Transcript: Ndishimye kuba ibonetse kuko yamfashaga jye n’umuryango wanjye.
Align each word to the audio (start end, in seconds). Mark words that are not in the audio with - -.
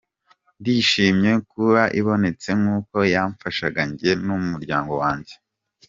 Ndishimye 0.59 1.31
kuba 1.51 1.81
ibonetse 1.99 2.49
kuko 2.63 2.97
yamfashaga 3.13 3.81
jye 3.99 4.11
n’umuryango 4.25 4.93
wanjye. 5.01 5.33